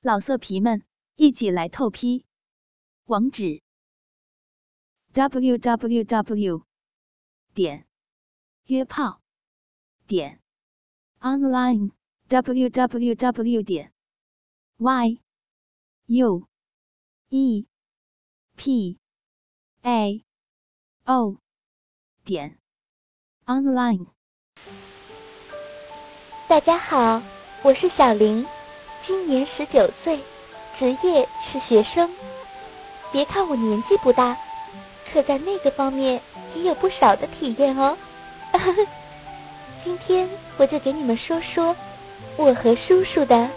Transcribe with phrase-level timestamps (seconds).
[0.00, 0.84] 老色皮们，
[1.16, 2.24] 一起来透批！
[3.06, 3.62] 网址。
[5.12, 6.62] ：w w w
[7.52, 7.84] 点。
[8.66, 9.20] 约炮。
[10.06, 10.40] 点。
[11.18, 11.90] online
[12.28, 13.92] w w w 点。
[14.76, 15.20] y
[16.06, 16.46] u
[17.30, 17.66] e
[18.54, 18.98] p
[19.82, 20.24] a
[21.06, 21.40] o
[22.24, 22.56] 点。
[23.46, 24.06] online。
[26.48, 27.20] 大家好，
[27.64, 28.57] 我是小林。
[29.08, 30.18] 今年十九岁，
[30.78, 32.10] 职业是学生。
[33.10, 34.36] 别看我年纪不大，
[35.10, 36.20] 可在那个方面
[36.54, 37.96] 也有不少的体验哦。
[39.82, 40.28] 今天
[40.58, 41.74] 我就给你们说说
[42.36, 43.48] 我和叔叔的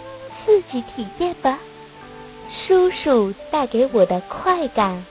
[0.42, 1.58] 刺激体验吧。
[2.66, 5.04] 叔叔带给我的快感。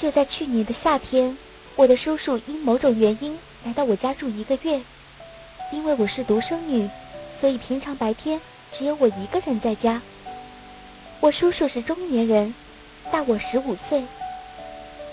[0.00, 1.38] 就在去年的夏天，
[1.76, 4.82] 我的叔叔因某种原因来到我家住一个月，
[5.70, 6.90] 因为我是独生女。
[7.40, 8.40] 所以平常白天
[8.78, 10.00] 只有我一个人在家。
[11.20, 12.54] 我叔叔是中年人，
[13.10, 14.04] 大我十五岁。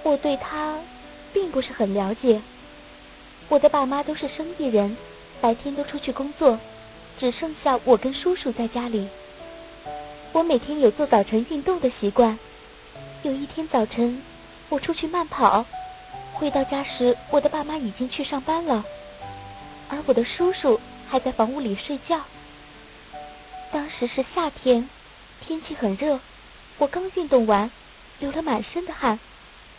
[0.03, 0.77] 我对他
[1.33, 2.41] 并不是很了解。
[3.49, 4.95] 我的爸妈都是生意人，
[5.41, 6.59] 白天都出去工作，
[7.19, 9.07] 只剩下我跟叔叔在家里。
[10.33, 12.37] 我每天有做早晨运动的习惯。
[13.23, 14.21] 有一天早晨，
[14.69, 15.65] 我出去慢跑，
[16.33, 18.83] 回到家时，我的爸妈已经去上班了，
[19.89, 20.79] 而我的叔叔。
[21.09, 22.21] 还在房屋里睡觉。
[23.71, 24.89] 当时是夏天，
[25.45, 26.19] 天气很热，
[26.77, 27.69] 我刚运动完，
[28.19, 29.19] 流了满身的汗，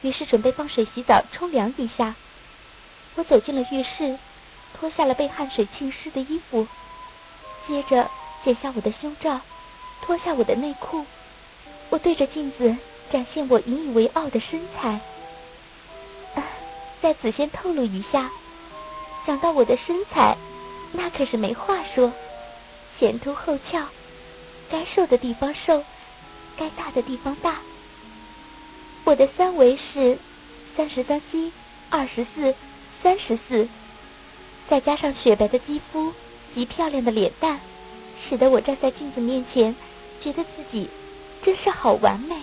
[0.02, 2.14] 于是准备放水洗澡冲凉一下。
[3.14, 4.18] 我走进了浴室，
[4.78, 6.66] 脱下了被汗水浸湿的衣服，
[7.66, 8.10] 接着
[8.44, 9.40] 解下我的胸罩，
[10.02, 11.04] 脱下我的内裤。
[11.90, 12.76] 我对着镜子
[13.10, 15.00] 展现我引以为傲的身材。
[17.00, 18.30] 在此先透露一下，
[19.26, 20.36] 想到我的身材。
[20.92, 22.12] 那可是没话说，
[22.98, 23.86] 前凸后翘，
[24.70, 25.84] 该瘦的地方瘦，
[26.56, 27.56] 该大的地方大。
[29.04, 30.18] 我的三围是
[30.76, 31.52] 三十三 C、
[31.90, 32.54] 二十四、
[33.02, 33.68] 三十四，
[34.68, 36.12] 再加上雪白的肌肤
[36.54, 37.60] 及漂亮的脸蛋，
[38.28, 39.74] 使得我站在镜子面前，
[40.22, 40.88] 觉得自己
[41.44, 42.34] 真是好完美。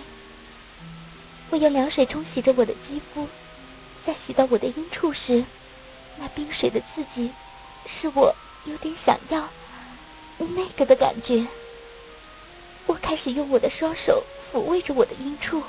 [1.50, 3.28] 我用凉水冲洗着我的肌肤，
[4.04, 5.44] 在洗到我的阴处时，
[6.18, 7.30] 那冰水的刺激。
[8.00, 9.48] 是我有点想要
[10.38, 11.46] 那个的感觉。
[12.86, 15.62] 我开始用我的双手抚慰着我的阴处，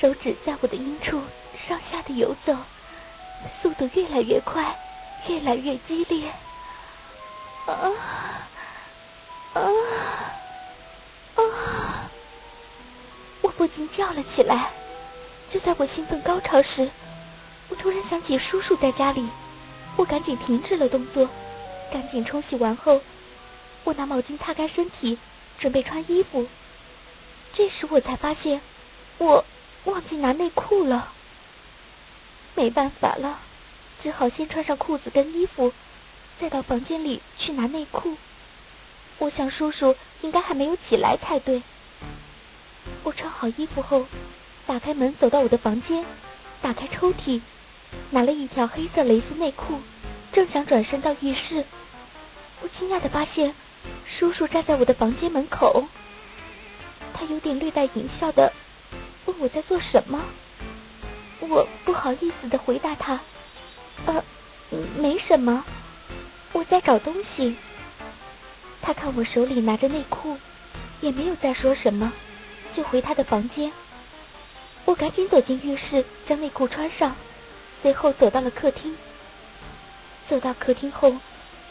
[0.00, 1.20] 手指在我的阴处
[1.66, 2.54] 上下的游走，
[3.62, 4.76] 速度越来越快，
[5.28, 6.28] 越来越激烈。
[7.66, 7.72] 啊
[9.54, 9.60] 啊
[11.36, 12.10] 啊！
[13.42, 14.70] 我不禁叫了起来。
[15.52, 16.88] 就在我兴奋高潮时，
[17.68, 19.26] 我突然想起叔叔在家里。
[20.00, 21.28] 我赶紧停止了动作，
[21.92, 23.02] 赶紧冲洗完后，
[23.84, 25.18] 我拿毛巾擦干身体，
[25.58, 26.46] 准备穿衣服。
[27.52, 28.62] 这时我才发现，
[29.18, 29.44] 我
[29.84, 31.12] 忘记拿内裤了。
[32.54, 33.40] 没办法了，
[34.02, 35.70] 只好先穿上裤子跟衣服，
[36.40, 38.16] 再到房间里去拿内裤。
[39.18, 41.62] 我想叔叔应该还没有起来才对。
[43.02, 44.06] 我穿好衣服后，
[44.66, 46.06] 打开门走到我的房间，
[46.62, 47.42] 打开抽屉。
[48.10, 49.80] 拿了一条黑色蕾丝内裤，
[50.32, 51.64] 正想转身到浴室，
[52.62, 53.54] 我惊讶的发现
[54.18, 55.84] 叔叔站在我的房间门口。
[57.14, 58.52] 他有点略带淫笑的
[59.26, 60.24] 问我在做什么。
[61.40, 63.20] 我不好意思的回答他
[64.06, 64.22] ：“呃，
[64.96, 65.64] 没什么，
[66.52, 67.56] 我在找东西。”
[68.82, 70.36] 他看我手里拿着内裤，
[71.00, 72.12] 也没有再说什么，
[72.76, 73.72] 就回他的房间。
[74.84, 77.14] 我赶紧走进浴室，将内裤穿上。
[77.82, 78.96] 随后走到了客厅。
[80.28, 81.16] 走到客厅后，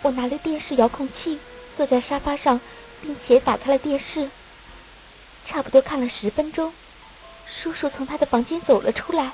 [0.02, 1.40] 我拿了电视遥控器，
[1.78, 2.60] 坐在沙发上，
[3.02, 4.30] 并且打开了电视。
[5.48, 6.74] 差不多看了十分钟，
[7.62, 9.32] 叔叔从他的房间走了出来，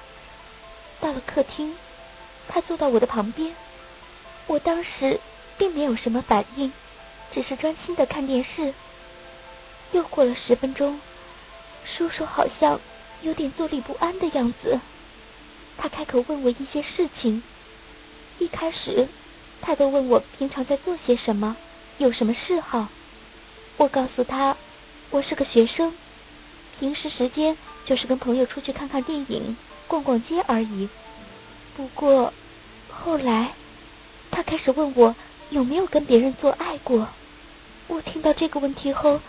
[1.02, 1.76] 到了客厅，
[2.48, 3.54] 他坐到我的旁边。
[4.48, 5.20] 我当时
[5.58, 6.72] 并没有什么反应，
[7.34, 8.74] 只是专心的看电视。
[9.92, 11.00] 又过了十分钟，
[11.98, 12.80] 叔叔好像
[13.22, 14.80] 有点坐立不安的样子。
[15.78, 17.44] 他开口问我一些事情，
[18.40, 19.08] 一开始
[19.62, 21.56] 他都问我平常在做些什么，
[21.98, 22.88] 有什么嗜好。
[23.78, 24.56] 我告诉他，
[25.10, 25.94] 我是个学生，
[26.80, 29.58] 平时时间就是跟朋友出去看看电影、
[29.88, 30.90] 逛逛街而已。
[31.76, 32.34] 不过
[32.90, 33.54] 后来
[34.32, 35.16] 他开始问我
[35.50, 37.08] 有没有跟别人做爱过。
[37.88, 39.20] 我听到这个问题后，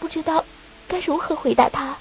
[0.00, 0.44] 不知道
[0.88, 1.96] 该如何回答他。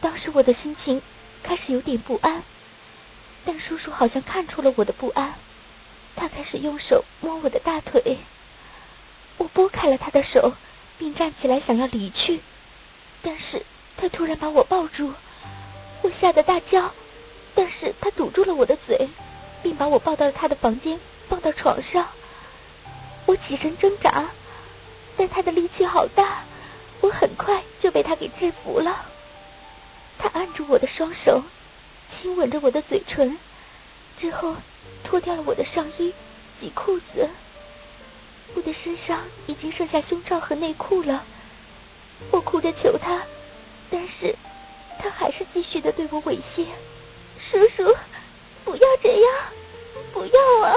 [0.00, 1.00] 当时我的心情
[1.42, 2.42] 开始有点不安。
[3.44, 5.34] 但叔叔好像看出了我的不安，
[6.16, 8.18] 他开始用手摸我的大腿。
[9.38, 10.52] 我拨开了他的手，
[10.98, 12.40] 并站起来想要离去，
[13.22, 13.64] 但是
[13.96, 15.12] 他突然把我抱住，
[16.02, 16.92] 我吓得大叫，
[17.54, 19.08] 但是他堵住了我的嘴，
[19.62, 22.06] 并把我抱到了他的房间，放到床上。
[23.26, 24.26] 我起身挣扎，
[25.16, 26.44] 但他的力气好大，
[27.00, 29.06] 我很快就被他给制服了。
[30.18, 31.42] 他按住我的双手，
[32.42, 33.38] 吻着我的嘴唇，
[34.20, 34.56] 之后
[35.04, 36.12] 脱掉了我的上衣，
[36.60, 37.30] 系裤子。
[38.56, 41.22] 我的身上已经剩下胸罩和内裤了，
[42.32, 43.22] 我哭着求他，
[43.92, 44.34] 但是
[44.98, 46.66] 他还是继续的对我猥亵。
[47.48, 47.96] 叔叔，
[48.64, 49.34] 不要这样，
[50.12, 50.74] 不要啊！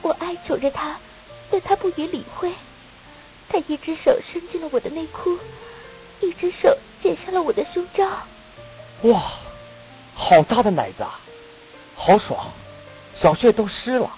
[0.00, 0.96] 我哀求着他。
[1.50, 2.50] 但他不予理会，
[3.50, 5.38] 他一只手伸进了我的内裤，
[6.20, 8.04] 一只手解下了我的胸罩。
[9.02, 9.32] 哇，
[10.18, 11.20] 好大的奶子啊，
[11.94, 12.50] 好爽，
[13.20, 14.10] 小穴都湿了，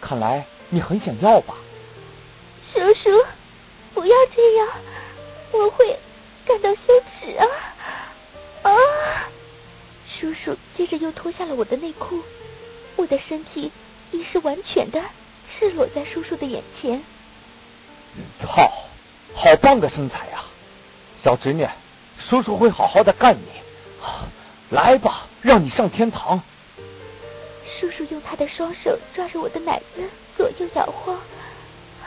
[0.00, 1.54] 看来你很想要吧？
[2.72, 3.24] 叔叔，
[3.94, 4.68] 不要这样，
[5.52, 5.96] 我会
[6.44, 6.80] 感到羞
[7.20, 7.46] 耻啊！
[8.62, 8.72] 啊！
[10.20, 12.20] 叔叔接着又脱下了我的内裤，
[12.96, 13.70] 我的身体
[14.10, 15.00] 已是完全的。
[15.58, 17.00] 赤裸在叔叔的眼前。
[18.42, 18.70] 操，
[19.34, 20.42] 好棒的身材呀！
[21.24, 21.66] 小侄女，
[22.28, 23.46] 叔叔会好好的干你。
[24.70, 26.42] 来吧，让你上天堂。
[27.80, 30.02] 叔叔用他的双手抓着我的奶子，
[30.36, 31.16] 左右摇晃，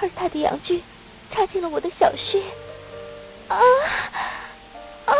[0.02, 0.82] 而他的阳具
[1.32, 2.42] 插进了我的小穴。
[3.48, 3.58] 啊
[5.06, 5.14] 啊！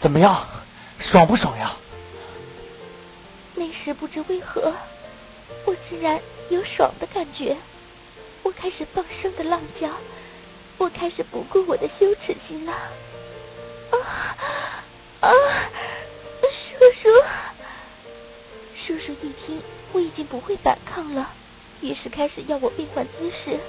[0.00, 0.46] 怎么样，
[1.10, 1.76] 爽不爽呀？
[3.54, 4.72] 那时不知为何。
[5.64, 6.20] 我竟然
[6.50, 7.56] 有爽的感觉，
[8.42, 9.88] 我开始放声的浪叫，
[10.76, 12.72] 我开始不顾我的羞耻心了。
[12.72, 14.36] 啊
[15.20, 15.30] 啊！
[17.04, 19.60] 叔叔，叔叔一听
[19.92, 21.28] 我已经不会反抗了，
[21.82, 23.60] 于是开始要我变换姿势。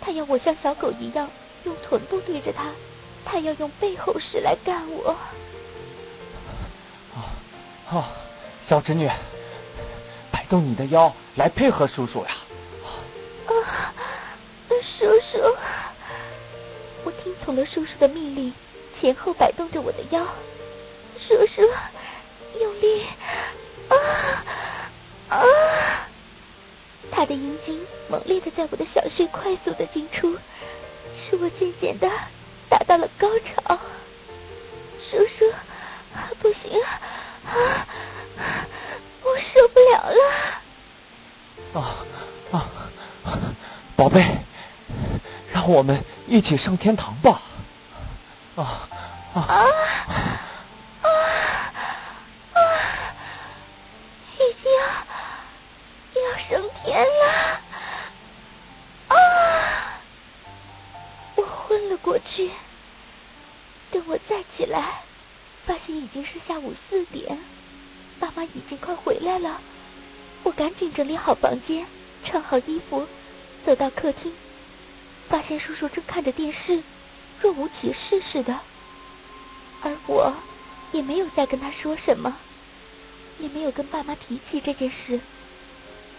[0.00, 1.30] 他要我像小狗一样
[1.62, 2.72] 用臀部对着他，
[3.24, 5.16] 他要用背后式来干我。
[7.14, 7.30] 啊
[7.88, 8.10] 啊！
[8.68, 9.08] 小侄女。
[10.32, 12.30] 摆动你的腰来配合叔叔呀！
[13.46, 13.94] 啊，
[14.98, 15.56] 叔叔！
[17.04, 18.52] 我听从了叔叔的命令，
[19.00, 20.26] 前后摆动着我的腰。
[21.20, 21.62] 叔叔，
[22.62, 23.06] 用力！
[23.88, 23.96] 啊
[25.28, 25.42] 啊！
[27.10, 30.38] 他的阴茎猛烈的在我的小穴快速的进出，
[31.28, 32.08] 使我渐渐的
[32.68, 33.78] 达到了高潮。
[35.10, 35.52] 叔叔，
[36.40, 36.80] 不行
[37.46, 37.86] 啊！
[39.22, 40.20] 我受不了了！
[41.80, 41.96] 啊
[42.52, 42.54] 啊，
[43.96, 44.24] 宝贝，
[45.52, 47.42] 让我们一起上天堂吧！
[48.56, 48.88] 啊
[49.34, 50.40] 啊啊啊！
[66.02, 67.38] 已经是下午四点。
[68.18, 69.60] 爸妈已经快回来了，
[70.42, 71.86] 我赶紧整理好房间，
[72.24, 73.06] 穿好衣服，
[73.64, 74.32] 走到客厅，
[75.28, 76.82] 发现叔叔正看着电视，
[77.40, 78.58] 若无其事似的，
[79.82, 80.34] 而我
[80.92, 82.36] 也没有再跟他说什么，
[83.38, 85.20] 也没有跟爸妈提起这件事。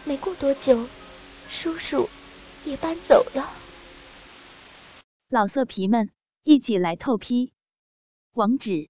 [0.06, 0.88] 没过多久，
[1.62, 2.10] 叔叔
[2.66, 3.54] 也搬走了。
[5.30, 6.10] 老色皮们，
[6.44, 7.54] 一起来透批，
[8.34, 8.90] 网址